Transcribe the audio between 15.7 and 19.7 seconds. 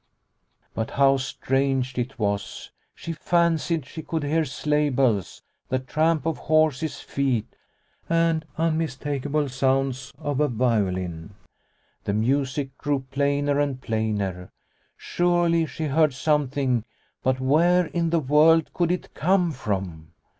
heard something, but where in the world could it come